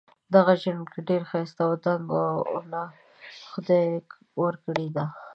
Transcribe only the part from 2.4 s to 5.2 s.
ونه خدای ورکړي ده.